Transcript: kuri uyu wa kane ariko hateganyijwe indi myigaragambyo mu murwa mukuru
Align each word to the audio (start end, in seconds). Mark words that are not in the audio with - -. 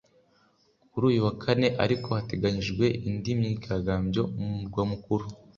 kuri 0.91 1.03
uyu 1.09 1.19
wa 1.25 1.33
kane 1.43 1.67
ariko 1.83 2.07
hateganyijwe 2.17 2.85
indi 3.09 3.31
myigaragambyo 3.39 4.21
mu 4.37 4.47
murwa 4.57 4.83
mukuru 4.91 5.25